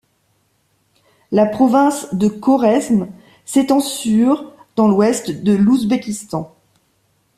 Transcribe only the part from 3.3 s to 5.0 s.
s'étend sur dans